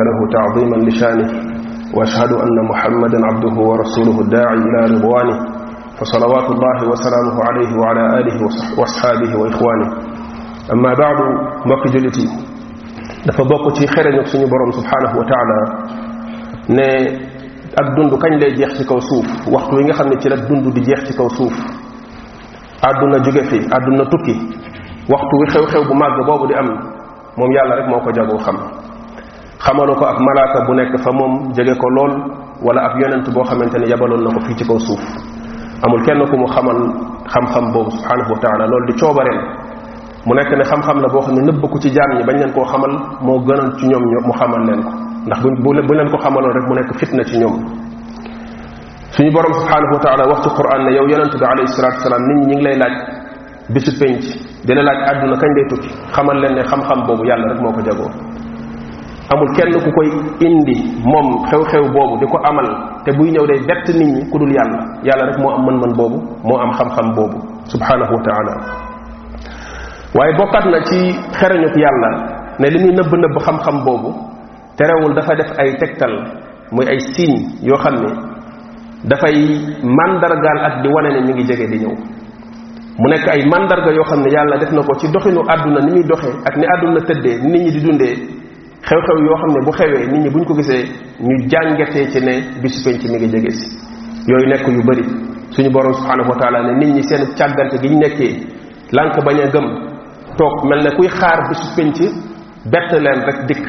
[0.00, 1.26] له تعظيما لشانه
[1.94, 5.36] واشهد ان محمدا عبده ورسوله الداعي الى رضوانه
[5.98, 8.36] فصلوات الله وسلامه عليه وعلى اله
[8.78, 9.88] واصحابه واخوانه
[10.72, 11.18] اما بعد
[11.72, 12.26] مقجلتي
[13.26, 15.58] دفبوكو تي خير نيو سونو بروم سبحانه وتعالى
[16.76, 16.90] ني
[17.80, 20.80] اك دوندو كاني لاي جيخ سي كاو سوف وقت ويغا خامني تي لا دوندو دي
[20.88, 21.54] جيخ سي كاو سوف
[22.88, 24.36] ادنا جوغي في ادنا توكي
[25.14, 26.68] وقت وي خيو خيو بو ماغ بوبو دي ام
[27.38, 28.81] موم يالا رك موكو جابو خامني
[29.62, 32.12] xamalu ko ak malaaka bu nekk fa moom jege ko lool
[32.66, 35.00] wala ak yonent boo xamante ne yabaloon na ko fii ci kaw suuf
[35.86, 36.78] amul kenn ku mu xamal
[37.30, 39.38] xam-xam boobu subhaanahu wa taala loolu di coobareen
[40.26, 42.90] mu nekk ne xam-xam la boo xam ne ci jaam ñi leen koo xamal
[43.22, 44.90] moo gënal ci ñoom mu xamal leen ko
[45.30, 47.54] ndax bu bu leen ko xamaloon rek mu nekk fitna ci ñoom
[49.14, 52.22] suñu borom subhaanahu wa taala wax ci quran ne yow yonent bi alayhi salatu wasalaam
[52.28, 52.94] nit ñi ñu ngi lay laaj
[53.74, 54.22] bisu penc
[54.66, 57.80] dina laaj àdduna kañ lay tukki xamal leen ne xam-xam boobu yàlla rek moo ko
[57.86, 58.10] jagoo
[59.32, 60.08] amul kenn ku koy
[60.44, 62.68] indi moom xew-xew boobu di ko amal
[63.04, 65.92] te buy ñëw day bett nit ñi ku dul yàlla yàlla rek moo am mën-mën
[65.98, 67.38] boobu moo am xam-xam boobu
[67.72, 68.52] subhanahu wa taala
[70.16, 70.98] waaye bokkat na ci
[71.38, 72.10] xereñuk yàlla
[72.60, 74.10] ne li muy nëbb nëbb xam-xam boobu
[74.76, 76.14] terewul dafa def ay tegtal
[76.72, 78.10] muy ay signes yoo xam ne
[79.10, 79.36] dafay
[79.98, 81.94] mandargaal ak di wane ne mu ngi jege di ñëw
[83.00, 85.90] mu nekk ay mandarga yoo xam ne yàlla def na ko ci doxinu àdduna ni
[85.94, 88.41] muy doxe ak ni àdduna tëddee nit ñi di dundee
[88.86, 90.82] xew-xew yoo xam ne bu xewee nit ñi buñ ko gisee
[91.26, 93.64] ñu jàngatee ci ne bisu penc mi ngi jege si
[94.30, 95.02] yooyu nekk yu bari
[95.54, 98.32] suñu borom subhanahu wa ne nit ñi seen càggante gi ñu nekkee
[98.96, 99.66] lànk bañ a gëm
[100.38, 101.96] toog mel ne kuy xaar bisu penc
[102.72, 103.64] bett leen rek dikk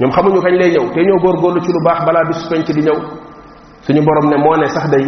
[0.00, 2.82] ñoom xamuñu kañ lay ñëw te ñoo góorgóorlu ci lu baax balaa bisu penc di
[2.86, 2.98] ñëw
[3.86, 5.06] suñu borom ne moo ne sax day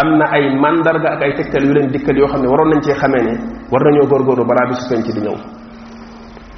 [0.00, 2.80] am na ay mandarga ak ay tegtal yu leen dikkal yoo xam ne waroon nañ
[2.84, 3.32] cee xamee ne
[3.70, 5.63] war nañoo góorgóorlu balaa bisu penc di ñëw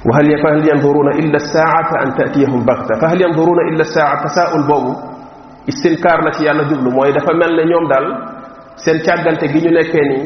[0.05, 4.95] وهل فهل ينظرون الا الساعه ان تاتيهم بغته فهل ينظرون الا الساعه تساؤل بوب
[5.69, 8.05] استنكار لا يالا دوبلو موي دا فا ملني نيوم دال
[8.85, 10.19] سين تياغانتي غي ني نيكيني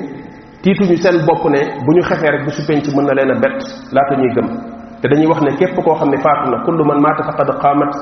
[0.63, 3.59] تيتو ني سين بوب ني بو ني خخي رك بو سوبنت من لنا بت
[3.95, 4.47] لا تا ني گم
[5.01, 7.93] تا داني واخ ني كيب كو خامي فاتنا كل من مات فقد قامت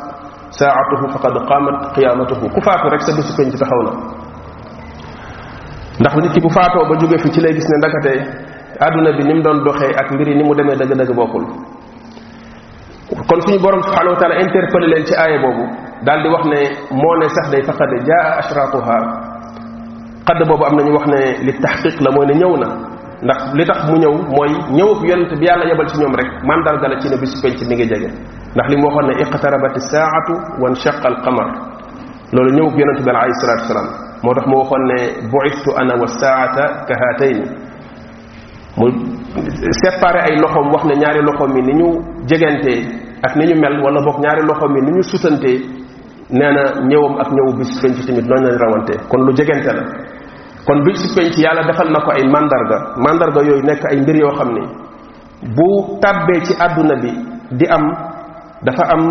[0.61, 3.93] ساعته فقد قامت قيامته كفاتو فاتو رك بنتي بو سوبنت تخاولا
[6.03, 8.19] ndax nit ki bu faatoo ba jóge fi ci lay gis ne ndakatee
[8.79, 11.43] aduna bi nim doon doxé ak mbiri ni mu demee dëg degg bokkul
[13.29, 15.63] kon suñu borom subhanahu wa taala interpellé len ci aaya bobu
[16.07, 16.59] dal di wax ne
[17.01, 18.97] mo ne sax day faqad jaa ashraquha
[20.27, 22.67] qad bobu am nañu wax ne li tahqiq la mooy ne ñewna
[23.27, 26.29] ndax li tax mu ñëw moy ñew ak yoonte bi yàlla yebal ci ñom rek
[26.47, 28.09] man dal dal ci ne bisu penc mi ngi jege
[28.55, 31.47] ndax li mu waxoon ne iqtarabat saatu wa qamar
[32.31, 33.87] lolu ñew ak yoonte bi alayhi salatu wassalam
[34.23, 34.97] motax mo mu ne
[35.31, 37.67] buistu ana was saata ka hatayn
[38.79, 38.87] mu
[39.83, 41.87] séparé ay loxoom wax ne ñaari loxoom yi ni ñu
[42.29, 42.71] jegante
[43.25, 45.57] ak ni ñu mel wala boog ñaari loxoom yi ni ñu susantee
[46.37, 49.83] nee na ñëwam ak ñëwu bis penc tamit noonu lañ rawante kon lu jegante la
[50.65, 54.31] kon bis penc yàlla defal na ko ay màndarga mandarga yooyu nekk ay mbir yoo
[54.39, 54.61] xam ne
[55.55, 57.11] bu tàbbee ci àdduna bi
[57.57, 57.85] di am
[58.63, 59.03] dafa am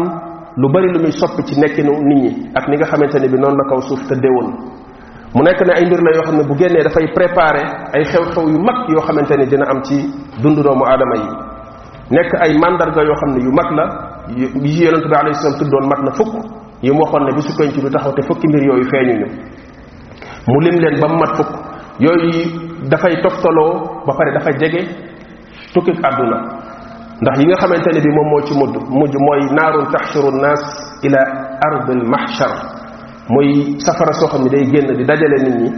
[0.56, 3.38] lu bari lu muy soppi ci nekkinu nit ñi ak ni nga xamante ne bi
[3.38, 4.76] noonu la kaw suuf woon
[5.34, 8.48] mu nekk ne ay mbir la yoo xam ne bu génnee dafay préparer ay xew-xew
[8.50, 9.96] yu mag yoo xamante ne dina am ci
[10.42, 11.28] dund doomu aadama yi
[12.16, 13.84] nekk ay mandarga yoo xam ne yu mag la
[14.64, 16.32] yi yonent bi alayhi salaam tuddoon mat na fukk
[16.80, 19.26] yi mu waxoon ne bisu penc bi taxaw te fukki mbir yooyu feeñuñu
[20.48, 21.50] mu lim leen ba mat fukk
[22.00, 24.80] yooyu dafay toftaloo ba pare dafa jege
[25.74, 26.38] tukki àdduna
[27.20, 30.62] ndax yi nga xamante ne bi moom moo ci mudd mujj mooy naarun taxsharu nnaas
[31.04, 31.18] ila
[31.68, 32.77] ardil mahshar
[33.34, 35.68] muy safara soo xam ne day génn di dajale nit ñi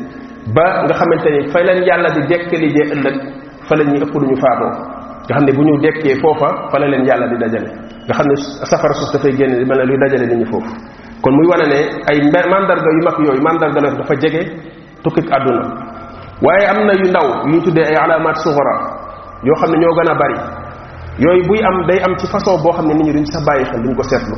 [0.57, 3.17] ba nga xamante ni fay leen yàlla di dekkali jee ëllëg
[3.67, 4.73] fa la ñuy ëpp lu ñu faatoo
[5.27, 7.71] nga xam ne bu ñu dekkee foofa fa la leen yàlla di dajale
[8.07, 8.35] nga xam ne
[8.71, 10.71] safara sos dafay génn di mel ne luy dajale nit ñi foofu
[11.23, 11.79] kon muy wane ne
[12.11, 12.17] ay
[12.53, 14.41] màndarga yu mag yooyu mandarga la dafa jege
[15.05, 15.63] tukkik àdduna
[16.45, 18.75] waaye am na yu ndaw yu tuddee ay alamat suxara
[19.47, 20.39] yoo xam ne ñoo gën a bari
[21.25, 23.65] yooyu buy am day am ci façon boo xam ne nit ñi duñ sax bàyyi
[23.71, 24.37] xel duñ ko seetlu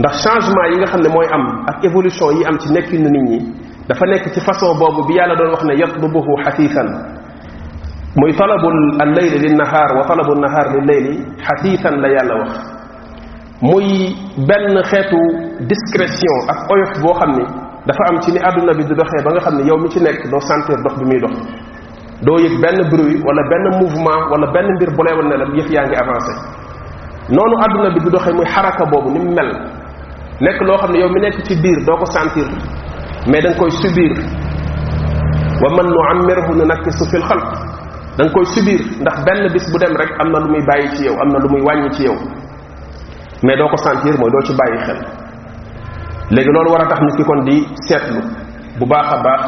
[0.00, 3.22] ndax changement yi nga xam ne mooy am ak évolution yi am ci nekkinu nit
[3.28, 3.38] ñi
[3.88, 6.88] dafa nekk ci façon boobu bi yàlla doon wax ne yatlubuhu xasiisan
[8.20, 11.12] muy talabul al layli lin nahaar wa talabul nahaar lil layli
[11.46, 12.50] xasiisan la yàlla wax
[13.60, 13.86] muy
[14.48, 15.20] benn xeetu
[15.72, 17.44] discrétion ak oyof boo xam ni
[17.88, 20.00] dafa am ci ni àdduna bi di doxee ba nga xam ne yow mi ci
[20.00, 21.34] nekk doo sentir dox bi muy dox
[22.26, 25.44] doo yëg benn bruit wala benn mouvement wala benn mbir bu lay wan ne la
[25.56, 26.32] yëf yaa ngi avancé
[27.36, 29.52] noonu àdduna bi di doxee muy xaraka boobu ni mu mel
[30.40, 32.48] nekk loo xam ne yow mi nekk ci biir doo ko sentir
[33.30, 34.12] mais da koy subir
[35.62, 37.48] wa man nu ammirhu nu nakkisu fil xalq
[38.18, 41.04] da koy subir ndax benn bis bu dem rek am na lu muy bàyyi ci
[41.04, 42.16] yow am na lu muy wàññi ci yow
[43.42, 44.98] mais doo ko sentir mooy doo ci bàyyi xel
[46.30, 47.54] léegi loolu war a tax nit ki kon di
[47.86, 48.20] seetlu
[48.78, 49.42] bu baax a baax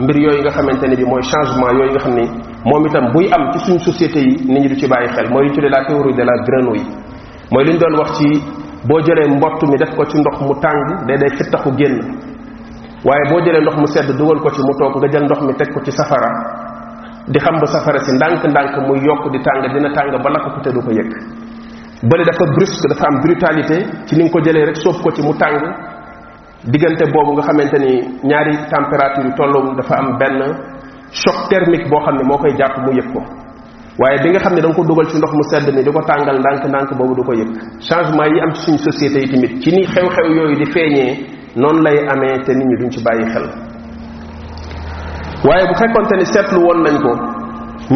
[0.00, 2.24] mbir yooyu nga xamante ne bi mooy changement yooyu nga xam ni
[2.64, 5.42] moom itam buy am ci suñu société yi nit ñi du ci bàyyi xel mooy
[5.44, 6.86] li ñu tuddee la théorie de la grenouille
[7.52, 8.40] mooy li ñu doon wax ci
[8.86, 11.96] boo jëlee mbott mi def ko ci ndox mu tàng day day xittaxu génn
[13.04, 15.52] waaye boo jëlee ndox mu sedd dugal ko ci mu toog nga jël ndox mi
[15.54, 16.30] teg ko ci safara
[17.26, 20.60] di xam ba safara si ndànk-ndànk muy yokk di tàng dina tàng ba lakk ko
[20.62, 21.10] te du ko yëg
[22.10, 25.22] bële dafa brusque dafa am brutalité ci ni nga ko jëlee rek soob ko ci
[25.22, 25.56] mu tàng
[26.64, 30.54] diggante boobu nga xamante ni ñaari température yu tollu dafa am benn
[31.10, 33.22] choc thermique boo xam ne moo koy jàpp mu yëg ko
[34.02, 36.00] waaye bi nga xam ne da ko dugal ci ndox mu sedd mi di ko
[36.02, 37.48] tàngal ndànk-ndànk boobu du ko yëg
[37.80, 41.12] changement yi am ci suñu société yi tamit ci ni xew-xew yooyu di feeñee
[41.56, 43.46] noonu lay amee te nit ñi duñ ci bàyyi xel
[45.46, 47.12] waaye bu fekkonte ni seetlu woon nañ ko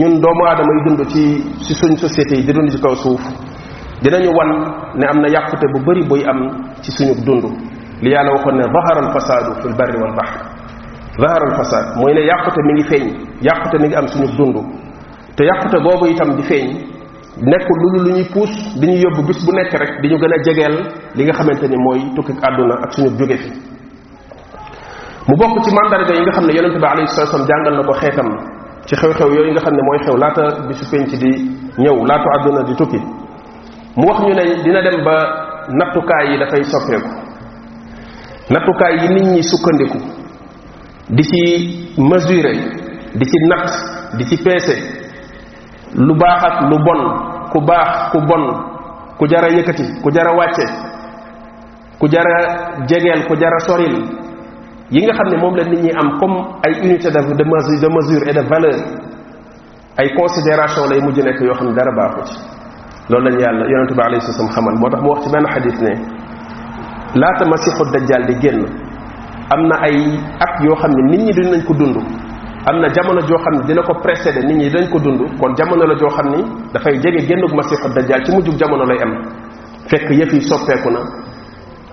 [0.00, 1.22] ñun doomu aadama yi dund ci
[1.64, 3.22] ci suñ société yi di dund ci kaw suuf
[4.02, 4.50] dinañu wan
[4.98, 7.44] ne am na yàqute bu bari buy am ci suñu dund
[8.00, 10.32] li yàlla waxoon ne zahara al fasaadu fil bari wal bahr
[11.22, 13.04] zahara al fasaad mooy ne yàqute mi ngi feeñ
[13.46, 14.81] yàqute mi ngi am suñu dund
[15.36, 16.76] te yàqute boobu itam di feeñ
[17.40, 20.32] nekkul lu lu ñuy puus di ñu yóbbu bis bu nekk rek di ñu gën
[20.32, 20.74] a jegeel
[21.14, 23.50] li nga xamante ni mooy tukki àdduna ak suñu jóge fi
[25.28, 27.82] mu bokk ci mandarga yi nga xam ne yonente bi alayhi salatu wasallam jàngal na
[27.88, 28.28] ko xeetam
[28.84, 31.30] ci xew-xew yooyu nga xam ne mooy xew laata bisu penc di
[31.78, 33.00] ñëw laata àdduna di tukki
[33.96, 35.16] mu wax ñu ne dina dem ba
[35.70, 37.08] nattukaay yi dafay soppeeku
[38.52, 39.98] nattukaay yi nit ñi sukkandiku
[41.08, 41.40] di ci
[41.96, 42.52] mesurer
[43.16, 43.72] di ci natt
[44.16, 44.91] di ci peese
[45.96, 47.00] lu baax ak lu bon
[47.52, 48.42] ku baax ku bon
[49.20, 50.64] ku jara yëkkati ku jara wàcce
[52.00, 52.36] ku jara
[52.88, 54.00] jegeel ku jara soril
[54.90, 57.76] yi nga xam ne moom la nit ñi am comme ay unité de de mesure
[57.76, 58.80] de mesure et de valeur
[59.98, 62.38] ay considération lay mujj nekk yoo xam ne dara baaxu ci
[63.10, 65.80] loolu lañu yàlla yonente bi alayhi salaam xamal moo tax mu wax ci a xadis
[65.80, 65.92] ne
[67.20, 68.64] laata masiixu dajjaal di génn
[69.54, 71.96] am na ay at yoo xam ne nit ñi duñ nañ ko dund
[72.66, 75.54] am na jamono joo xam ne dina ko précéder nit ñi dañ ko dund kon
[75.58, 76.38] jamono la joo xam ni
[76.72, 79.12] dafay jege génnug masiixu dajaal ci mujjug jamono lay am
[79.90, 81.00] fekk yëf yi soppeeku na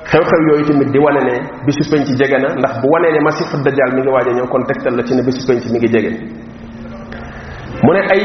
[0.09, 1.33] xew-xew yooyu tamit di wane ne
[1.65, 4.47] bisu ci jege na ndax bu wanee ne masiixu dajaal mi ngi waaj a ñëw
[4.51, 6.11] kon tegtal la ci ne bisu penc mi ngi jege
[7.83, 8.21] mu ne ay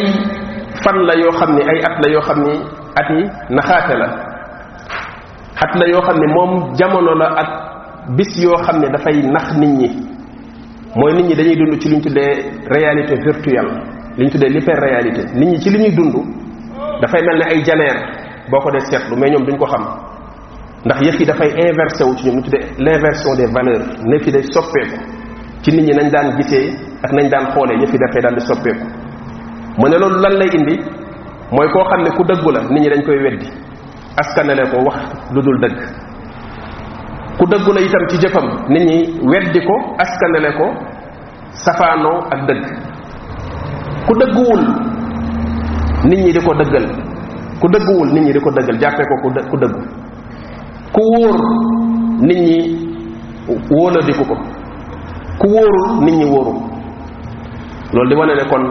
[0.84, 2.52] fan la yoo xam ni ay at la yoo xam ni
[3.00, 4.06] at yi naxaate la
[5.64, 7.48] at la yoo xam ni moom jamono la ak
[8.16, 10.13] bis yoo xam ne dafay nax nit ñi
[10.98, 12.34] mooy nit ñi dañuy dund ci li ñu tuddee
[12.70, 13.68] réalité virtuelle
[14.16, 16.14] li ñu tuddee l'hyper réalité nit ñi ci li ñuy dund
[17.00, 17.96] dafay mel ne ay janeer
[18.48, 19.84] boo ko dee seetlu mais ñoom duñ ko xam
[20.84, 24.26] ndax yëf yi dafay inversé wu ci ñoom li tuddee l' l'inversion des valeurs yëf
[24.26, 24.96] yi day soppeeku
[25.62, 26.70] ci nit ñi nañ daan gisee
[27.02, 28.86] ak nañ daan xoolee yëf yi dafay daal di soppeeku
[29.78, 30.78] mu ne loolu lan lay indi
[31.50, 33.48] mooy koo xam ne ku dëggu la nit ñi dañ koy weddi
[34.16, 35.02] askanale ko wax
[35.32, 36.03] lu dul dëgg
[37.38, 38.96] ku dëggu la itam ci jëfam nit ñi
[39.28, 40.66] weddi ko askanale ko
[41.64, 42.64] safaanoo ak dëgg
[44.06, 44.62] ku dëgguwul
[46.10, 46.86] nit ñi di ko dëggal
[47.60, 49.14] ku dëgguwul nit ñi di ko dëggal jàppee ko
[49.50, 49.80] ku dëggu
[50.94, 51.36] ku wóor
[52.26, 52.56] nit ñi
[53.70, 54.36] wóoladiku ko
[55.40, 56.54] ku wóorul nit ñi wóoru
[57.92, 58.64] loolu di wane ne kon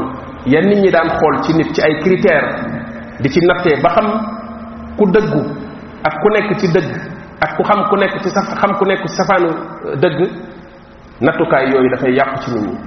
[0.45, 2.48] yan nit ñi daan xool ci nit ci ay critères
[3.21, 4.07] di ci nattee ba xam
[4.98, 5.42] ku dëggu
[6.04, 7.12] ak ku nekk ci dëgg
[7.44, 9.51] ak ku xam ku nekk ci saf xam ku nekk ci safaanu
[9.92, 10.19] euh, dëgg
[11.20, 12.77] nattukaay yooyu dafay yàqu ci nit ñi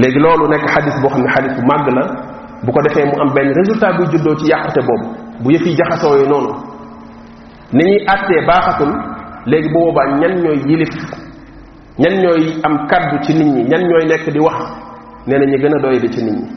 [0.00, 2.02] léegi loolu nekk xadis boo xam ne xadis bu màgg la
[2.64, 5.06] bu ko defee mu am benn résultat buy juddoo ci yàqute boobu
[5.42, 6.52] bu yëpp yi jaxasoo yi noonu
[7.72, 8.92] ni ñuy àttee baaxatul
[9.46, 10.94] léegi bu boobaa ñan ñooy yilif
[11.98, 14.56] ñan ñooy am kaddu ci nit ñi ñan ñooy nekk di wax
[15.26, 16.48] nee na ñu gën a doy di ci nit ñi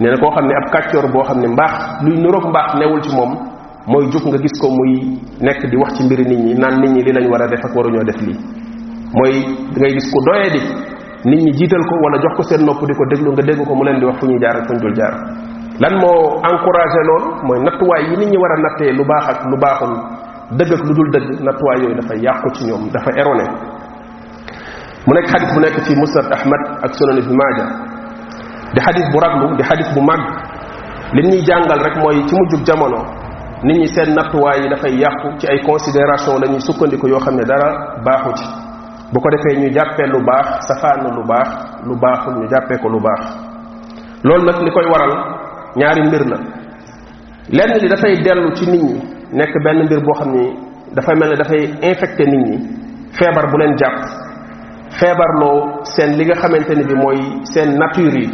[0.00, 3.00] nee na koo xam ne ab kàccoor boo xam ne mbaax luy nuroog mbaax newul
[3.02, 3.49] ci moom
[3.88, 6.92] mooy juk nga gis ko muy nekk di wax ci mbiri nit ñi naan nit
[6.92, 8.36] ñi li lañ war a def ak waruñoo def lii
[9.16, 9.34] mooy
[9.74, 10.60] ngay gis ko doye di
[11.24, 13.98] nit ñi jiital ko wala jox ko seen nopp di ko nga ko mu leen
[13.98, 15.14] di wax fu jaar ak fu ñu jaar
[15.80, 16.12] lan mo
[16.44, 18.58] encouragé lool mooy nattuwaay yi nit ñi war a
[19.00, 19.92] lu baax ak lu baaxul
[20.58, 21.10] dëgg ak lu dul
[21.96, 23.46] dafa yàqu ci dafa erone
[25.06, 27.64] mu nekk xadis bu nekk ci musnad ahmad ak sunan ibn maja
[28.74, 30.26] di xadis bu raglu di xadis bu màgg
[31.16, 33.02] lim ñuy jàngal rek mooy ci mujjub jamono
[33.64, 37.36] nit ñi seen nattuwaay yi dafay yàqu ci ay considération la ñuy sukkandiku yoo xam
[37.36, 38.44] ne dara baaxu ci
[39.12, 41.48] bu ko defee ñu jàppee lu baax safaan lu baax
[41.84, 43.20] lu baaxul ñu jàppee ko lu baax
[44.24, 45.12] loolu nag li koy waral
[45.76, 46.36] ñaari mbir la
[47.52, 48.98] lenn li dafay dellu ci nit ñi
[49.32, 50.42] nekk benn mbir boo xam ne
[50.94, 52.58] dafay mel ne dafay infecté nit ñi
[53.12, 53.98] feebar bu leen jàpp
[54.98, 57.18] feebarloo seen li nga xamante ne bi mooy
[57.52, 58.26] seen nature yi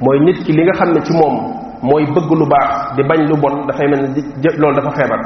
[0.00, 1.38] mooy nit ki li nga xam ne ci moom
[1.84, 5.20] mooy bëgg lu baax di bañ lu bon dafay mel ni di loolu dafa feebar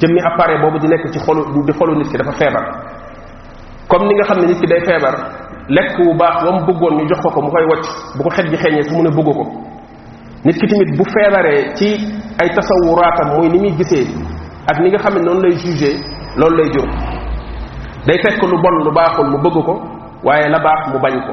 [0.00, 2.64] jëmmi appareil boobu di nekk ci xolu di xolu nit ki dafa feebar
[3.88, 5.14] comme ni nga xam ne nit ki day feebar
[5.68, 7.86] lekk wu baax wa mu bëggoon ñu jox ko ko mu koy wacc
[8.16, 9.44] bu ko xet gi xeeñee su mun a bëgg ko
[10.44, 11.86] nit ki tamit bu feebaree ci
[12.42, 14.06] ay tasawuraatam mooy ni muy gisee
[14.68, 15.90] ak ni nga xam ne noonu lay jugé
[16.36, 16.86] loolu lay jur
[18.06, 19.74] day fekk lu bon lu baaxul mu bëgg ko
[20.24, 21.32] waaye la baax mu bañ ko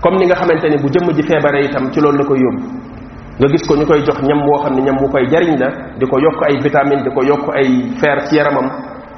[0.00, 2.93] comme ni nga xamante ni bu jëmm ji feebaree itam ci loolu la koy yóbbu
[3.38, 5.68] nga gis ko ñu koy jox ñam woo xam ne ñam wu koy jariñ la
[5.98, 7.68] di ko yokk ay vitamine di ko yokk ay
[8.00, 8.66] fer ci yaramam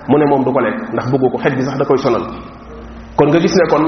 [0.08, 2.24] mu ne moom du ko lekk ndax bëggu ko xet bi sax da koy sonal
[3.16, 3.84] kon nga gis ne kon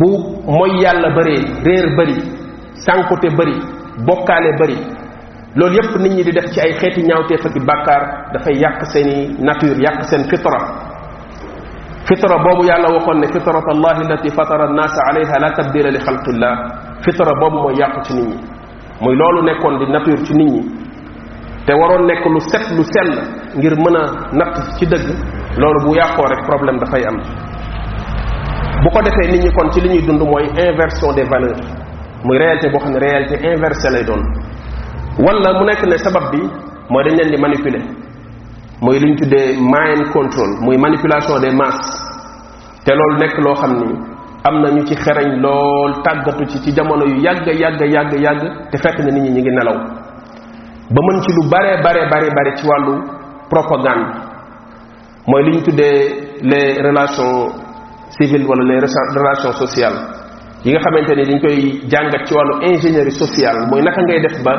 [0.00, 0.10] bu
[0.46, 2.16] mooy yàlla bëree réer bëri
[2.84, 3.54] sànkute bëri
[4.08, 4.78] bokkaale bari
[5.54, 9.36] loolu yëpp nit ñi di def ci ay xeeti ñaawteef ak bàkkaar dafay yàq seeni
[9.38, 10.58] nature yàq seen fitra
[12.08, 16.54] fitra boobu yàlla waxoon ne fitrat allahi allati fatara annaasa alayha la tabdila li xalqillah
[17.04, 18.57] fitra boobu mooy yàqu ci nit ñi
[19.00, 20.68] muy loolu nekkoon di nature ci nit ñi
[21.66, 23.10] te waroon nekk lu set lu sell
[23.58, 25.06] ngir mën a natt ci dëgg
[25.58, 27.16] loolu bu yàqoo rek problème dafay am
[28.82, 31.60] bu ko defee nit ñi kon ci li ñuy dund mooy inversion des valeurs
[32.24, 34.22] muy réalité boo xam ne réalité inversée lay doon
[35.18, 36.40] wala mu nekk ne sabab bi
[36.90, 37.82] mooy dañ leen di manipuler
[38.82, 42.02] muy liñ ñu tuddee mind control muy manipulation des masses
[42.84, 46.70] te loolu nekk loo xam ni am na ñu ci xereñ lool tàggatu ci ci
[46.72, 49.76] jamono yu yàgg yàgg yàgg yàgg te fekk na nit ñi ñu ngi nelaw
[50.90, 53.02] ba mën ci lu bare bare bare bare ci wàllu
[53.48, 54.06] propagande
[55.26, 57.52] mooy li ñu tuddee les relations
[58.16, 58.80] civiles wala les
[59.14, 59.98] relations sociale
[60.64, 64.42] yi nga xamante ni dañ koy jàngat ci wàllu ingénierie sociale mooy naka ngay def
[64.44, 64.52] ba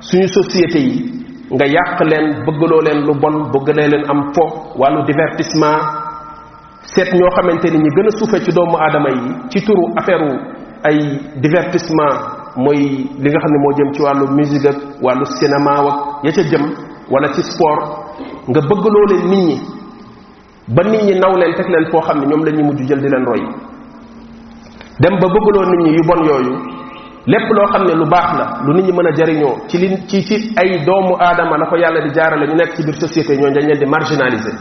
[0.00, 4.42] suñu société yi nga yàq leen bëggaloo leen lu bon bëggalee leen am fo
[4.80, 6.03] wàllu divertissement
[6.94, 9.20] seet ñoo xamante ni ñi gën a suufe ci doomu aadama yi
[9.50, 10.28] ci turu affaire
[10.88, 10.98] ay
[11.42, 12.16] divertissement
[12.56, 12.82] mooy
[13.22, 16.42] li nga xam ne moo jëm ci wàllu musique ak wàllu cinéma wak ya ca
[16.50, 16.62] jëm
[17.10, 17.80] wala ci sport
[18.48, 19.60] nga bëgg loo nit ñi
[20.74, 23.00] ba nit ñi naw leen teg leen foo xam ne ñoom la ñuy mujj jël
[23.04, 23.42] di leen roy
[25.00, 26.54] dem ba bëggaloo nit ñi yu bon yooyu
[27.26, 29.88] lépp loo xam ne lu baax la lu nit ñi mën a jariñoo ci li
[30.06, 33.36] ci ci ay doomu aadama la ko yàlla di jaarale ñu nekk ci biir société
[33.36, 34.54] ñoo dañ leen di marginaliser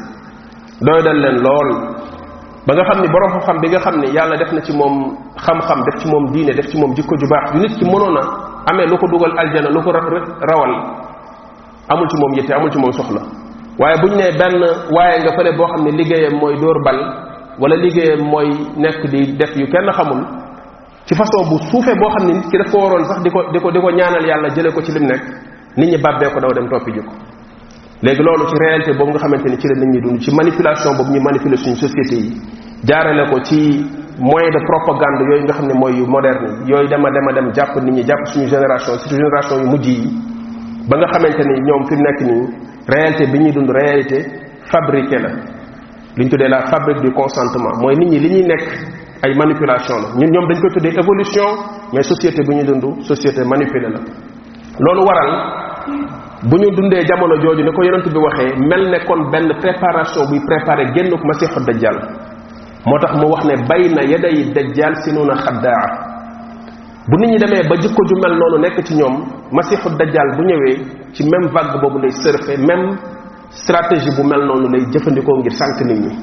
[2.68, 4.96] ba nga xam ni borom xam-xam bi nga xam ni yàlla def na ci moom
[5.46, 8.24] xam-xam def ci moom diine def ci moom jikko ju baax nit ci mënoon a
[8.72, 9.92] amee lu ko dugal aljana lu ko
[10.50, 10.74] rawal
[11.92, 13.22] amul ci moom yitte amul ci moom soxla
[13.80, 14.58] waaye bu ñu nee benn
[14.96, 16.98] waaye nga fële boo xam ne liggéeyam mooy dóor bal
[17.60, 18.50] wala liggéeyam mooy
[18.84, 20.22] nekk di def yu kenn xamul
[21.08, 23.52] ci façon bu suufee boo xam ne nit ki daf ko waroon sax di ko
[23.52, 25.22] di ko di ko ñaanal yàlla jëlee ko ci lim nekk
[25.78, 27.12] nit ñi bàbbee ko daw dem toppi ji ko
[28.04, 30.92] léegi loolu ci réalité boobu nga xamante ni ci la nit ñi dund ci manipulation
[30.98, 32.36] boobu ñu manipuler suñu société yi
[32.88, 33.60] jaarale ko ci
[34.20, 37.74] moyen de propagande yooyu nga xam ne mooy yu moderne yooyu dema dema dem jàpp
[37.82, 40.10] nit ñi jàpp suñu génération surtout génération yu mujj yi
[40.90, 42.42] ba nga xamante ni ñoom fi mu nekk nii
[42.94, 44.18] réalité bi ñuy dund réalité
[44.72, 45.30] fabriquée la
[46.18, 48.68] liñ ñu tuddee la fabrique du consentement mooy nit ñi li ñuy nekk
[49.24, 51.48] ay manipulation la ñun ñoom dañ ko tuddee évolution
[51.94, 54.02] mais société bi ñuy dund société manipulée la
[54.84, 59.20] loolu waral bu ñu dundee jamono jooju ni ko yonent bi waxee mel ne kon
[59.32, 61.98] benn préparation buy préparé génnuk masiixu dajjal
[62.88, 65.86] moo tax mu wax ne bay na yaday dajjal sinuuna xaddaa
[67.10, 69.16] bu nit ñi demee ba jikko ju mel noonu nekk ci ñoom
[69.52, 70.76] masiixu dajjal bu ñëwee
[71.14, 72.98] ci même vague boobu lay surfe même
[73.50, 76.14] stratégie bu mel noonu lay jëfandikoo ngir sànq nit ñi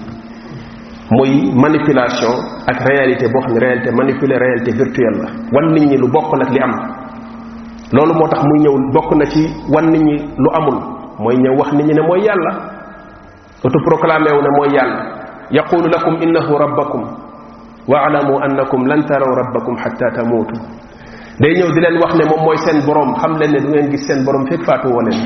[1.12, 2.34] muy manipulation
[2.66, 6.42] ak réalité boo xam ne réalité manipulée réalité virtuelle la wan nit ñi lu bokkul
[6.42, 7.08] ak li am
[7.92, 10.78] loolu moo tax muy ñëw bokk na ci wan nit ñi lu amul
[11.18, 12.50] mooy ñëw wax nit ñi ne mooy yàlla
[13.64, 15.00] autoproclamé wu ne mooy yàlla
[15.50, 17.02] yaqulu lakum innahu rabbakum
[17.90, 20.54] alamu annakum lan taraw rabbakum xatta tamutu
[21.40, 23.90] day ñëw di leen wax ne moom mooy seen borom xam leen ne du ngeen
[23.90, 25.20] gis seen borom fekk faatu woo leen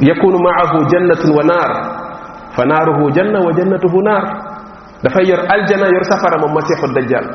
[0.00, 1.72] yakunu maahu jannatun wa naar
[2.50, 4.24] fa naaruhu janna wa jannatuhu naar
[5.04, 7.26] dafay yor aljana yor safara moom masiixu dajjal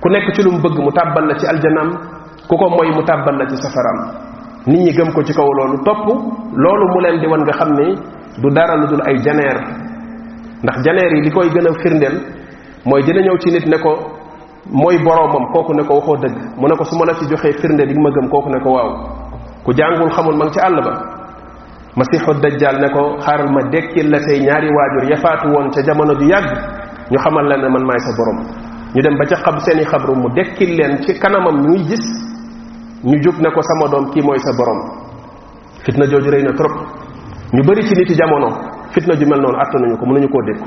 [0.00, 1.92] ku nekk ci lu mu bëgg mu tàbbal na ci aljanam
[2.50, 3.98] ku ko moy mu tabal na ci safaram
[4.66, 6.02] nit ñi gëm ko ci kaw loolu topp
[6.58, 7.70] loolu mu leen di wan nga xam
[8.42, 9.58] du dara lu dul ay janeer
[10.62, 12.16] ndax janeer yi li koy gën a firndeel
[12.84, 13.92] mooy dina ñëw ci nit ne ko
[14.66, 17.52] mooy boromam kooku ne ko waxoo dëgg mu ne ko su ma la ci joxee
[17.52, 18.90] firnde di ma gëm kooku ne ko waaw
[19.64, 20.74] ku jàngul xamul ma ci àll
[21.96, 26.14] ba dajjal ne ko xaaral ma dekkil la say ñaari waajur yafaatu woon ca jamono
[26.18, 26.50] ju yàgg
[27.12, 28.38] ñu xamal la ne man maay sa borom
[28.94, 32.29] ñu dem ba ca xab seeni xabru mu dekkil leen ci kanamam ñuy gis
[33.04, 34.78] ñu jóg ne ko sama doom kii mooy sa borom
[35.86, 36.72] fitna jooju rëy na trop
[37.54, 38.48] ñu bari ci niti jamono
[38.92, 40.60] fitna ju mel noonu nañu ko mënuñu koo dégg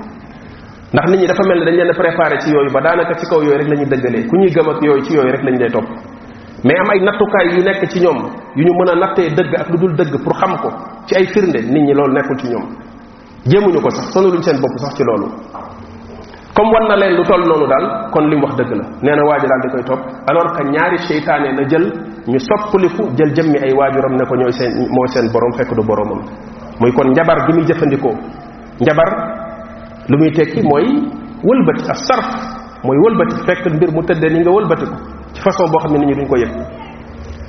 [0.94, 3.40] ndax nit ñi dafa mel ne dañ leen préparé ci yooyu ba daanaka ci kaw
[3.44, 5.88] yooyu rek la ñuy ku ñuy gëm ak yooyu ci yooyu rek lañu lay topp
[6.64, 8.18] mais am ay nattukaay yu nekk ci ñoom
[8.56, 10.72] yu ñu mën a nattee dëgg ak lu dul dëgg pour xam ko
[11.06, 12.66] ci ay firnde nit ñi loolu nekkul ci ñoom
[13.46, 15.28] jéemuñu ko sax luñu seen bopp sax ci loolu
[16.54, 19.24] comme wan na leen lu toll noonu daal kon lim wax dëgg la nee na
[19.26, 21.86] waaji daal di koy topp alors que ñaari seytaane la jël
[22.28, 25.82] ñu soppaliku jël jëmmi ay waajuram ne ko ñooy seen mooy seen borom fekk du
[25.84, 26.22] boromam
[26.80, 28.14] muy kon njabar gi muy jëfandikoo
[28.82, 29.08] njabar
[30.10, 30.86] lu muy tekki mooy
[31.44, 32.30] wëlbati ak sarf
[32.84, 34.96] mooy wëlbati fekk mbir mu tëddee ni nga wëlbati ko
[35.34, 36.52] ci façon boo xam ne nit duñ ko yëg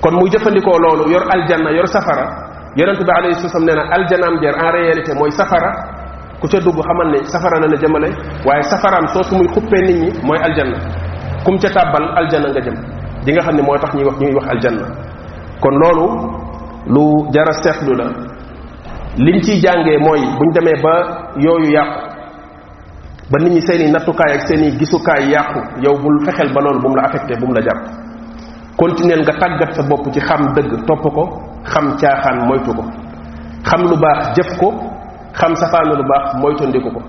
[0.01, 4.41] kon muy jëfandikoo loolu yor aljanna yor safara yonent bi alayhi salaam nee na aljanaam
[4.41, 5.94] jer en réalité mooy safara
[6.45, 8.09] ku ca dugg xamal ne safara na la jëmale
[8.45, 10.77] waaye safaraam su muy xuppee nit ñi mooy aljanna
[11.43, 12.77] kum ca tàbbal aljanna nga jëm
[13.25, 14.85] di nga xam ne moo tax ñuy wax ñuy wax aljanna
[15.63, 16.07] kon loolu
[16.95, 17.01] lu
[17.33, 18.05] jara seetlu la
[19.25, 20.95] liñ ciy jàngee mooy buñ demee ba
[21.45, 21.99] yooyu yàqu
[23.31, 26.89] ba nit ñi seeni nattukaay ak seeni gisukaay yàqu yow bul fexel ba loolu bu
[26.91, 27.81] mu la affecté bu mu la jàpp
[28.77, 31.25] continuel nga tàggat sa bopp ci xam dëgg topp ko
[31.73, 32.85] xam caaxaan moytu ko
[33.65, 34.93] xam lu baax jëf ko
[35.41, 37.01] xam safaanu lu baax moytandiku ko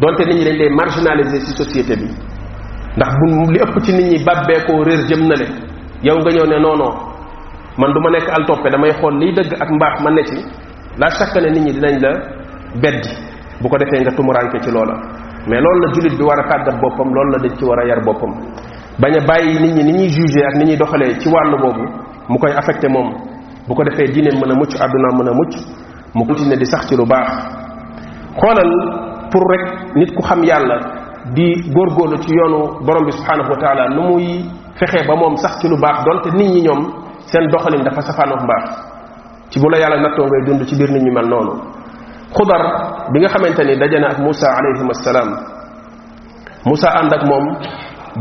[0.00, 2.06] donte nit ñi dañ lay marginaliser ci société bi
[2.96, 5.46] ndax bu li ëpp ci nit ñi bàbbeekoo réer jëm na le
[6.06, 6.92] yow nga ñëw ne non
[7.78, 10.36] man du ma nekk al damay xool liy dëgg ak mbaax man ne ci
[11.00, 12.10] laa chaque ne nit ñi dinañ la
[12.82, 13.10] beddi
[13.60, 14.94] bu ko defee nga tumuranke ci loola
[15.48, 17.86] mais loolu la jullit bi war a tàggat boppam loolu la dañ ci war a
[17.88, 18.34] yar boppam
[19.00, 21.84] bañ a bàyyi nit ñi ni ñuy jugé ak ni ñuy doxalee ci wàll boobu
[22.28, 23.14] mu koy affecté moom
[23.66, 25.85] bu ko defee diineem mën a mucc àdduna mën a mucc
[26.16, 27.28] mu continuer di sax ci lu baax
[28.40, 28.70] xoolal
[29.28, 29.62] pour rek
[30.00, 30.78] nit ku xam yàlla
[31.36, 34.44] di góor góorlu ci yoonu borom bi subhaanahu wa taala nu muy
[34.80, 36.82] fexe ba moom sax ci lu baax donte nit ñi ñoom
[37.30, 38.64] seen doxalin dafa safaanook mbaax
[39.50, 41.52] ci bu la yàlla nattoo ngay dund ci biir nit ñu mel noonu
[42.36, 42.62] xudar
[43.12, 45.28] bi nga xamante ni daje na ak Moussa alayhim assalaam
[46.64, 47.44] musa ànd ak moom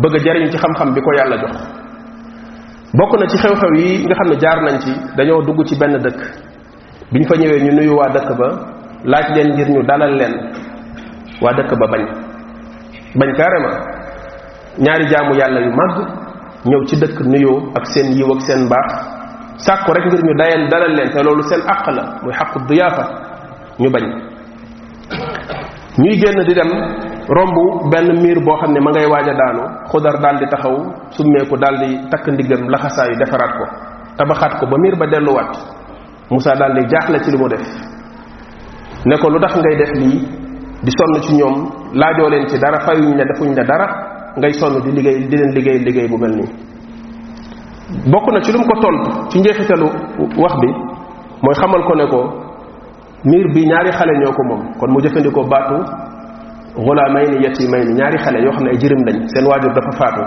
[0.04, 1.56] bëgg jariñu ci xam-xam bi ko yàlla jox
[3.00, 5.96] bokk na ci xew-xew yi nga xam ne jaar nañ ci dañoo dugg ci benn
[6.02, 6.20] dëkk
[7.16, 8.48] bi ñu fa ñëwee ñu nuyu waa dëkk ba
[9.12, 10.34] laaj leen ngir ñu dalal leen
[11.44, 12.04] waa dëkk ba bañ
[13.20, 13.76] bañ carrément
[14.84, 15.98] ñaari jaamu yàlla yu màgg
[16.70, 18.88] ñëw ci dëkk nuyoo ak seen yiw ak seen baax
[19.66, 23.04] sàkku rek ngir ñu dayal dalal leen te loolu seen àq la muy xaqu diyaafa
[23.80, 24.06] ñu bañ
[25.98, 26.70] ñuy génn di dem
[27.30, 27.56] romb
[27.92, 30.75] benn miir boo xam ne ma ngay waaj a daanu xudar daal di taxaw
[31.12, 33.66] summeeku daal di takk ndiggam laxasaayu defaraat ko
[34.18, 35.56] tabaxaat ko ba miir ba delluwaat
[36.29, 37.61] Moussa daal di jaaxle ci lu mu def
[39.05, 40.25] ne ko lu tax ngay def lii
[40.83, 43.88] di sonn ci ñoom laajoo leen ci dara fayuñ la defuñ la dara
[44.38, 46.50] ngay sonn di liggéey di leen liggéey liggéey bu mel nii
[48.09, 49.85] bokk na ci lu mu ko tontu ci njeexitalu
[50.42, 50.68] wax bi
[51.44, 52.20] mooy xamal ko ne ko
[53.24, 55.77] miir bi ñaari xale ñoo ko moom kon mu jëfandikoo baatu
[56.75, 60.22] xulaamayni yatimayni ñaari xale yoo xam ne ay jërim lañ seen waajur dafa faatu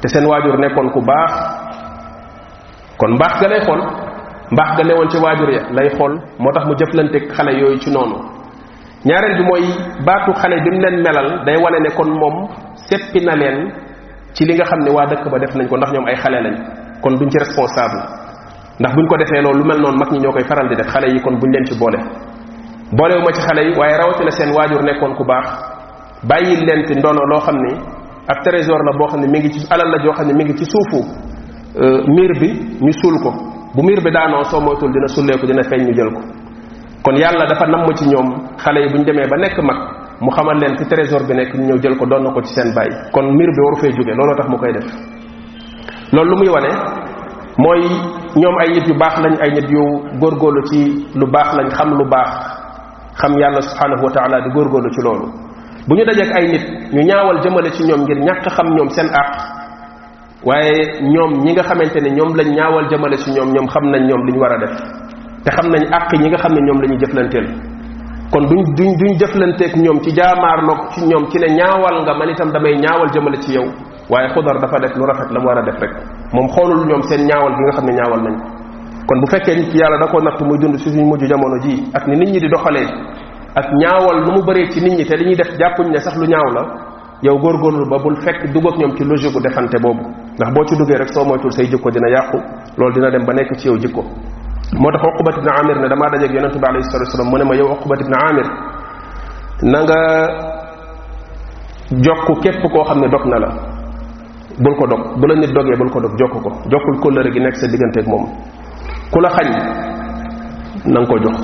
[0.00, 1.32] te seen waajur nekkoon ku baax
[2.96, 3.60] kon mbaax ga lay
[4.52, 7.90] mbaax ga newoon ca waajur ya lay xool moo tax mu jëflanteeg xale yooyu ci
[7.90, 8.16] noonu
[9.06, 9.64] ñaareel bi mooy
[10.06, 12.34] baatu xale bi mu leen melal day wane ne kon moom
[12.88, 13.70] seppi na leen
[14.34, 16.38] ci li nga xam ne waa dëkk ba def nañ ko ndax ñoom ay xale
[16.46, 16.54] lañ
[17.02, 18.00] kon duñ ci responsable
[18.80, 20.88] ndax buñ ko defee loolu lu mel noonu mag ñi ñoo koy faral di def
[20.92, 21.98] xale yi kon buñ leen ci boole
[22.96, 25.46] boolewu ma ci xale yi waaye rawatina seen waajur nekkoon ku baax
[26.28, 27.72] bàyyi leen ci ndono loo xam ne
[28.28, 30.44] ak trésor la boo xam ne mi ngi ci alal la joo xam ne mi
[30.44, 31.00] ngi ci suufu
[31.82, 32.48] euh, miir bi
[32.84, 36.10] ñu suul ko bu mir bi daanoo soo moytul dina sulleeku dina feeñ ñu jël
[36.14, 36.20] ko
[37.04, 38.28] kon yàlla dafa namm ci ñoom
[38.64, 39.78] xale yi bu ñu demee ba nekk mag
[40.20, 42.74] mu xamal leen fi trésor bi nekk ñu ñëw jël ko doon ko ci seen
[42.74, 44.86] bàyyi kon mir bi waru fee jóge looloo tax mu koy def
[46.12, 46.70] loolu lu muy wane
[47.62, 47.82] mooy
[48.40, 49.82] ñoom ay nit yu baax lañ ay nit yu
[50.20, 50.80] góorgóorlu ci
[51.18, 52.30] lu baax lañ xam lu baax
[53.20, 55.26] xam yàlla subhanahu wa taala di góorgóorlu ci loolu
[55.88, 59.08] bu ñu dajeek ay nit ñu ñaawal jëmale ci ñoom ngir ñàkk xam ñoom seen
[59.12, 59.61] àq
[60.44, 64.02] waaye ñoom ñi nga xamante ne ñoom lañ ñaawal jamalo si ñoom ñoom xam nañ
[64.08, 64.74] ñoom li ñu war a def
[65.44, 67.46] te xam nañ àq ñi nga xam ne ñoom la ñuy jëflanteel
[68.32, 72.14] kon duñ duñ duñ jëflanteeg ñoom ci jaamaar noog ci ñoom ci ne ñaawal nga
[72.14, 73.68] man itam damay ñaawal jëmale ci yow
[74.10, 75.92] waaye xudar dafa def lu rafet la mu war a def rek
[76.32, 78.34] moom xoolul ñoom seen ñaawal gi nga xam ne ñaawal nañ
[79.06, 81.58] kon bu fekkee nit ki yàlla da koo natt muy dund si suñ mujj jamono
[81.62, 82.88] jii ak ni nit ñi di doxalee
[83.54, 86.16] ak ñaawal lu mu bëree ci nit ñi te li ñuy def jàppuñ ne sax
[86.18, 86.62] lu ñaaw la
[87.22, 90.02] yow góorgóorlu ba bul fekk dugg ñoom ci logique gu defante boobu
[90.34, 92.36] ndax boo ci duggee rek soo moytul say jikko dina yàqu
[92.76, 94.02] loolu dina dem ba nekk ci yow jikko
[94.72, 97.44] moo tax uqbat ibn amir ne damaa dajeeg yonente bi alayhi salatu wasalam mu ne
[97.44, 98.46] ma yow uqbat ibn amir
[99.62, 99.78] na
[102.02, 103.48] jox jokk képp koo xam ne dog na la
[104.58, 107.38] bul ko dog bu la nit dogee bul ko dog jokk ko jokkul kóllëre gi
[107.40, 108.26] nekk sa digganteeg moom
[109.12, 109.46] ku la xañ
[110.90, 111.38] na nga ko jox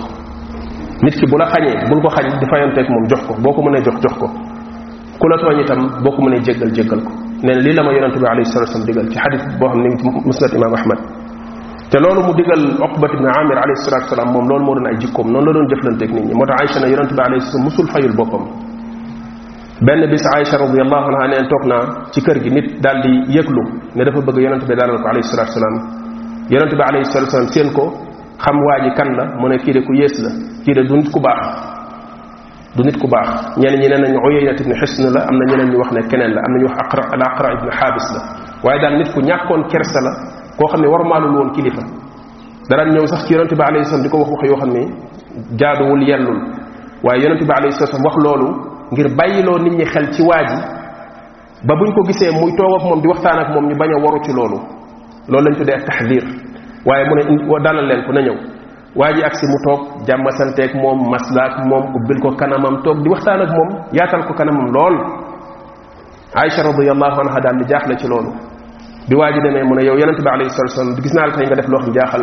[1.02, 3.62] nit ki bu la xañee bul ko xañ di fayanteeg moom jox ko boo ko
[3.62, 4.26] mënee jox jox ko
[5.18, 7.10] ku la tooñ itam boo ko mënee jéggal jéggal ko
[7.42, 9.80] nee na lii la ma yonente bi alayhi salatu wasallam digal ci xadis boo xam
[9.82, 10.98] ne ngi ci musnad imam ahmad
[11.90, 14.96] te loolu mu digal uqbat ibn amir alayhi salatu wasalam moom loolu moo doon ay
[15.02, 17.64] jikkoom noonu la doon jëflanteeg nit ñi moo tax aïcha ne yonente bi alayhi salatu
[17.66, 18.44] musul fayul boppam
[19.86, 21.82] benn bis aïcha radiallahu anha neen toog naa
[22.14, 23.62] ci kër gi nit daal di yëglu
[23.96, 25.76] ne dafa bëgg yonente bi dalal ko alayhi salatu wasalam
[26.48, 27.84] yonente bi alayhi salatu wasalam seen ko
[28.44, 30.30] xam waa ji kan la mu ne kii de ku yées la
[30.62, 31.77] kii de du nit ku baax
[32.78, 35.70] du nit ku baax ñen ñi nee nañ uyaynat ibn xisn la amna na ñeneen
[35.72, 38.20] ñu wax ne keneen la amna ñu wax aqra al aqra ibn habis la
[38.64, 40.12] waaye daal nit ku ñàkkoon kersa la
[40.58, 41.82] koo xam ne warmaalul woon kilifa
[42.70, 44.82] dara ñëw sax ci yonente bi alayhi salaam di ko wax wax yoo xam ne
[45.60, 46.38] jaaduwul yellul
[47.02, 48.46] waaye yonente bi alayhi salaam wax loolu
[48.92, 50.56] ngir bàyyiloo nit ñi xel ci waa ji
[51.66, 53.98] ba buñ ko gisee muy toog ak moom di waxtaan ak moom ñu bañ a
[54.04, 54.58] waru ci loolu
[55.26, 56.22] loolu lañ tuddee ak taxdir
[56.86, 58.57] waaye mu ne dalal leen ko na ñëw
[58.96, 63.42] waa ji agsi mu toog jàmmasanteeg moom maslaak moom ubbil ko kanamam toog di waxtaan
[63.44, 64.96] ak moom yaatal ko kanamam lool
[66.34, 68.32] Aïcha radiyallahu anha daal di jaaxle ci loolu
[69.08, 71.32] bi waa ji demee mu ne yow yonente bi alayhi salatu wasallam gis naa la
[71.36, 72.22] tey nga def loo xam jaaxal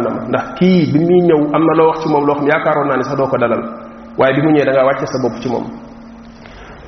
[0.60, 3.04] kii bi muy ñëw am na loo wax ci moom loo xam yaakaaroon naa ne
[3.04, 3.62] sax doo ko dalal
[4.20, 5.66] waaye bi mu ñëwee da ngaa wàcce sa bopp ci moom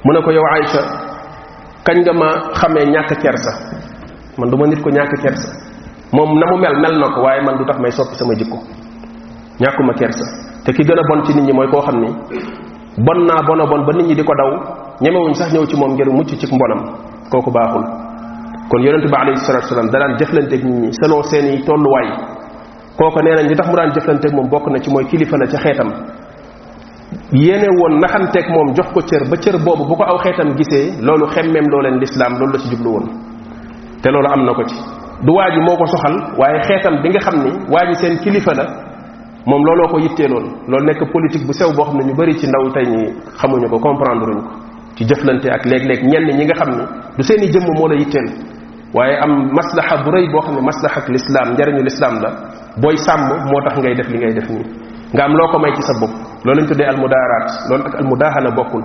[0.06, 0.82] mu ne ko yow Aïcha
[1.88, 3.52] kañ nga ma xamee ñàkk kersa
[4.38, 5.50] man du ma nit ko ñàkk kersa
[6.14, 8.58] moom na mu mel mel na ko waaye man du tax may soppi sama jikko
[9.60, 10.24] ñàkkuma kersa
[10.66, 12.08] te ki gën a bon ci nit ñi mooy koo xam ni
[13.06, 14.50] bon naa bon a bon ba nit ñi di ko daw
[15.02, 16.94] ñemewuñ sax ñëw ci moom ngir mucc ci mbonam
[17.32, 17.84] kooku baaxul
[18.70, 22.08] kon yonente bi alayhi salatu wasalam da daan jëflanteeg nit ñi selon seen i tolluwaay
[23.00, 25.48] kooku nee nañ li tax mu daan jëflanteeg moom bokk na ci mooy kilifa la
[25.48, 25.90] ca xeetam
[27.34, 31.02] yéene woon naxanteeg moom jox ko cër ba cër boobu bu ko aw xeetam gisee
[31.02, 33.06] loolu xemmeem loo leen lislaam loolu la ci jublu woon
[34.04, 34.76] te loolu am na ko ci
[35.24, 38.54] du waa moo ko soxal waaye xeetam bi nga xam ni waa ji seen kilifa
[38.54, 38.87] la
[39.48, 42.48] moom looloo ko yitteeloon loolu nekk politique bu sew boo xam ne ñu bari ci
[42.48, 43.04] ndaw tey ñi
[43.40, 44.50] xamuñu ko comprendre ñu ko
[44.96, 46.84] ci jëflante ak léeg-léeg ñenn ñi nga xam ne
[47.18, 48.28] du seen i jëmm moo la yitteel
[48.94, 52.30] waaye am maslaha bu rëy boo xam ne maslaha ak lislaam njariñu lislaam la
[52.78, 54.66] booy sàmm moo tax ngay def li ngay def nii
[55.14, 56.12] nga am loo ko may ci sa bopp
[56.44, 58.84] loolu lañ tuddee almudaaraat loolu ak almudaahana bokkul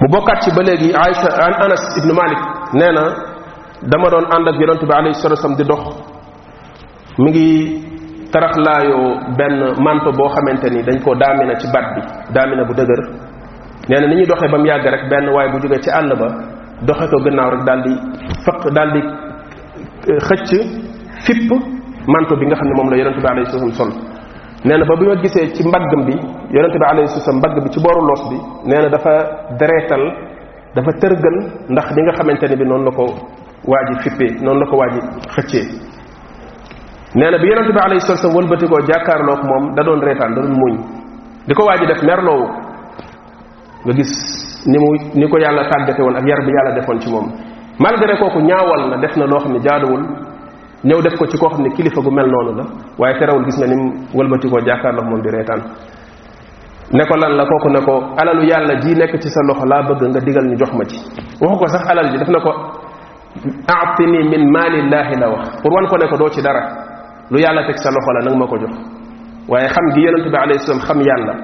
[0.00, 2.38] mu bokkaat ci ba léegi Aïcha Anas ibnu Malik
[2.72, 3.04] nee na
[3.82, 5.84] dama doon ànd ak yonente bi alayhi salatu wasallam di dox
[8.36, 12.00] taraxlaayoo benn manto boo xamante ni dañ koo daamina ci bat bi
[12.34, 13.00] daamina bu dëgër
[13.88, 16.10] nee na ni ñu doxee ba mu yàgg rek benn waaye bu jógee ci àll
[16.20, 16.28] ba
[16.88, 17.92] doxe ko gannaaw rek daal di
[18.44, 19.00] fëq daal di
[20.10, 20.50] euh, xëcc
[21.24, 21.48] fipp
[22.12, 23.90] manto bi nga xam ne moom la yonente bi alayhi salaam sol
[24.66, 26.14] nee na ba bi ma gisee ci mbaggam bi
[26.56, 29.12] yonente bi alayhi salaam mbagg bi ci booru loos bi nee na dafa
[29.60, 30.02] dereetal
[30.76, 31.36] dafa tërgal
[31.72, 33.04] ndax li nga xamante ne bi noonu la ko
[33.70, 35.00] waa ji fippee noonu la ko waa ji
[35.34, 35.95] xëccee
[37.16, 40.40] nee na bi yonente bi alayhi salatu wasallam wëlbatikoo jàkkaarloog moom da doon reetaan da
[40.42, 40.72] doon muñ
[41.48, 42.46] di ko waa ji def merloowu
[43.86, 44.12] nga gis
[44.66, 47.32] ni mu ni ko yàlla tàggate woon ak yar bi yàlla defoon ci moom
[47.78, 50.02] malgré kooku ñaawal na def na loo xam ne jaaduwul
[50.84, 52.64] ñëw def ko ci koo xam ne kilifa gu mel noonu la
[52.98, 55.60] waaye terewul gis nga ni mu wëlbatikoo jàkkaarloog moom di reetaan
[56.92, 58.12] ne lan la kooku ne ko
[58.44, 60.96] yàlla ji nekk ci sa loxo laa bëgg nga digal ñu jox ma ci
[61.40, 62.52] waxu ko alal ji daf na ko
[63.72, 66.85] aatini min maalillahi la wax pour wan ko ne doo ci dara
[67.30, 68.70] lu yàlla teg sa loxo la nanga ma ko jox
[69.48, 71.34] waaye xam gi yonente bi alayhi salaam xam yàlla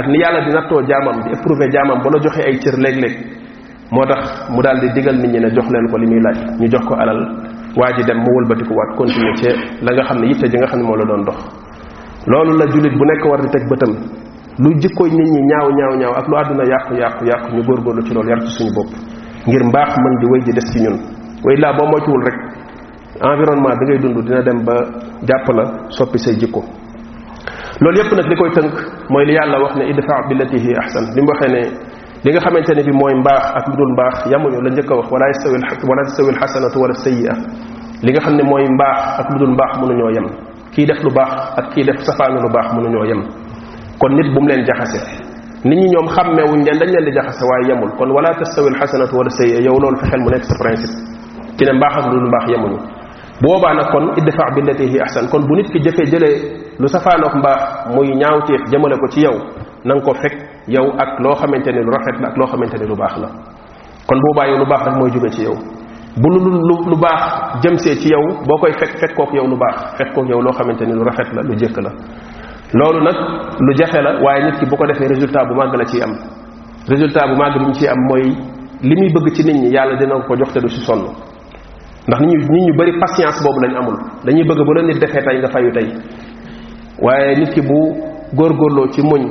[0.00, 3.14] ak ni yàlla di nattoo jaamam di éprouver jaamam ba la joxee ay cër léeg-léeg
[3.92, 6.38] moo tax mu daal di digal nit ñi ne jox leen ko li muy laaj
[6.60, 7.20] ñu jox ko alal
[7.76, 9.48] waa ji dem mu wëlbatiku waat continuer ci
[9.84, 11.38] la nga xam ne yitte ji nga xam ne moo la doon dox
[12.26, 13.92] loolu la jullit bu nekk war di teg bëtam
[14.64, 18.02] lu jikkoy nit ñi ñaaw ñaaw ñaaw ak lu àdduna yàqu yàqu yàqu ñu góorgóorlu
[18.08, 18.90] ci loolu yar ci suñu bopp
[19.46, 20.96] ngir mbaax mën di wéy di des ci ñun
[21.44, 22.38] way laa rek
[23.20, 24.76] environnement bi ngay dund dina dem ba
[25.28, 26.64] jàpp la soppi say jikko
[27.80, 28.72] loolu yépp nag li koy tënk
[29.10, 31.62] mooy li yàlla wax ne idfa billati hi ahsan li mu waxee ne
[32.24, 34.96] li nga xamante ne bi mooy mbaax ak lu dul mbaax yamuñu la njëkk a
[34.96, 37.34] wax wala yastawi wala tastawi alxasanatu wala sayyi'a
[38.02, 40.26] li nga xam ne mooy mbaax ak lu dul mbaax mënuñoo yem
[40.74, 43.20] kii def lu baax ak kii def safaanu lu baax mënuñoo yem
[44.00, 45.00] kon nit bu mu leen jaxase
[45.68, 49.14] nit ñi ñoom xàmmeewuñ leen dañ leen di jaxase waaye yemul kon wala tastawi alxasanatu
[49.16, 50.94] wala sayyi'a yow loolu fexeel mu nekk sa principe
[51.58, 52.80] ci ne mbaax ak lu dul mbaax yemuñu
[53.40, 56.36] boobaa nag kon idfa billati hi ahsan kon bu nit ki jëfee jëlee
[56.80, 57.60] lu safaanook mbaax
[57.94, 59.36] muy ñaawteef jëmale ko ci yow
[59.84, 60.36] na ko fekk
[60.68, 63.28] yow ak loo xamante ne lu rafet la loo xamante ne lu baax la
[64.08, 65.54] kon boobaa lu baax rek mooy jóge ci yow
[66.22, 67.22] bu lu lu lu baax
[67.62, 70.92] jëmsee ci yow boo koy fekk fekk yow lu baax fekk kook loo xamante ne
[70.94, 71.90] lu rafet la lu jëkk la
[72.74, 73.16] loolu nag
[73.60, 76.12] lu jafe la waaye nit ki bu ko defee résultat bu màgg la ciy am
[76.88, 78.22] résultat bu màgg bi mu ciy am mooy
[78.82, 81.06] li muy bëgg ci nit ñi yàlla dina ko jox te du si sonn
[82.08, 84.98] ndax nit ñu nit ñu bari patience boobu lañ amul dañuy bëgg bu la nit
[84.98, 85.86] defee tey nga fayu tey
[87.00, 87.78] waaye nit ki bu
[88.34, 89.22] góorgóorloo ci muñ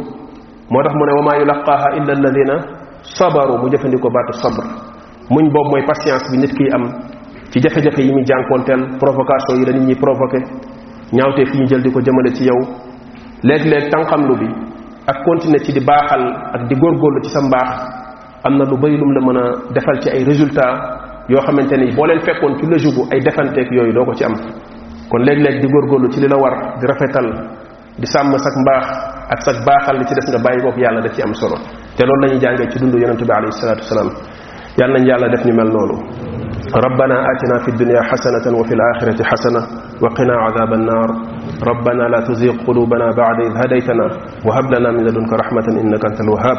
[0.71, 2.55] moo tax mu ne wama yulaqaaha illa alladina
[3.17, 4.63] sabaru mu jëfandikoo baatu sabr
[5.29, 6.83] muñ boobu mooy patience bi nit kiy am
[7.51, 10.37] ci jafe-jafe yi muy jànkoonteel provocation yi la nit ñi provoqué
[11.11, 12.59] ñaawtee fi ñu jël di ko jëmale ci yow
[13.43, 13.91] léeg-léeg
[14.29, 14.47] lu bi
[15.07, 16.23] ak continuer ci di baaxal
[16.55, 17.69] ak di góorgóorlu ci sa mbaax
[18.45, 21.00] am na lu bari lum la mën a defal ci ay résultats
[21.31, 24.33] yoo xamante ni boo leen fekkoon ci lëjugu ay defanteeg yooyu doo ko ci am
[25.11, 27.27] kon léeg-léeg di góorgóorlu ci li la war di rafetal
[28.01, 28.87] di sàmm sak mbaax
[29.33, 31.55] ak sak baaxal li ci def nga bàyyi koog yàlla da ci am solo
[31.95, 34.09] te loolu lañuy jàngee ci dund yonente bi alayhi salatu wasalaam
[34.79, 35.97] yàlla nañ yàlla def ñu mel noonu
[36.85, 39.61] ربنا آتنا في الدنيا حسنة وفي الآخرة حسنة
[40.03, 41.09] وقنا عذاب النار
[41.71, 44.05] ربنا لا تزيغ قلوبنا بعد إذ هديتنا
[44.47, 46.57] وهب لنا من لدنك رحمة إنك أنت الوهاب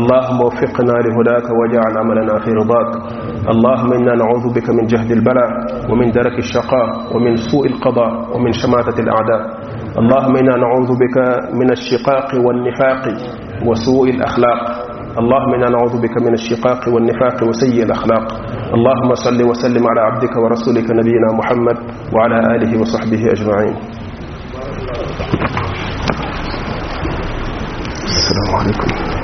[0.00, 2.90] اللهم وفقنا لهداك واجعل عملنا في رضاك
[3.50, 5.48] اللهم إنا نعوذ بك من جهد البلاء
[5.92, 9.40] ومن درك الشقاء ومن سوء القضاء ومن شماتة الأعداء
[10.00, 11.16] اللهم إنا نعوذ بك
[11.60, 13.02] من الشقاق والنفاق
[13.68, 14.60] وسوء الأخلاق
[15.20, 18.24] اللهم إنا نعوذ بك من الشقاق والنفاق وسيء الأخلاق
[18.76, 21.76] اللهم صل وسلم على عبدك ورسولك نبينا محمد
[22.14, 23.76] وعلى آله وصحبه أجمعين
[28.16, 29.15] السلام عليكم